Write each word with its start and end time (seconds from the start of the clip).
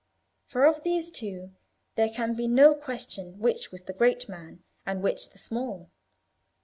For 0.47 0.65
of 0.65 0.81
these 0.81 1.11
two 1.11 1.51
there 1.93 2.09
can 2.09 2.33
be 2.33 2.47
no 2.47 2.73
question 2.73 3.37
which 3.37 3.71
was 3.71 3.83
the 3.83 3.93
great 3.93 4.27
man 4.27 4.63
and 4.83 5.03
which 5.03 5.29
the 5.29 5.37
small. 5.37 5.91